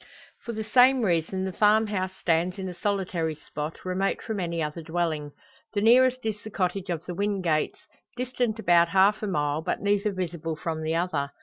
For 0.39 0.51
the 0.53 0.63
same 0.63 1.03
reason 1.03 1.45
the 1.45 1.53
farm 1.53 1.85
house 1.85 2.15
stands 2.17 2.57
in 2.57 2.67
a 2.67 2.73
solitary 2.73 3.35
spot, 3.35 3.85
remote 3.85 4.19
from 4.19 4.39
any 4.39 4.59
other 4.63 4.81
dwelling. 4.81 5.31
The 5.75 5.81
nearest 5.81 6.25
is 6.25 6.41
the 6.41 6.49
cottage 6.49 6.89
of 6.89 7.05
the 7.05 7.13
Wingates 7.13 7.81
distant 8.17 8.57
about 8.57 8.87
half 8.87 9.21
a 9.21 9.27
mile, 9.27 9.61
but 9.61 9.79
neither 9.79 10.11
visible 10.11 10.55
from 10.55 10.81
the 10.81 10.95
other. 10.95 11.29